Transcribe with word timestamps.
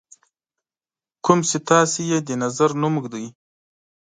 کوم 1.25 1.39
چې 1.49 1.57
تاسو 1.69 1.99
یې 2.09 2.17
د 2.27 2.29
نظر 2.43 2.69
نوم 2.81 2.95
ږدئ. 3.03 3.25